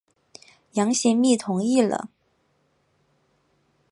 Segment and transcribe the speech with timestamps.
[0.71, 2.09] 杨行密同意了。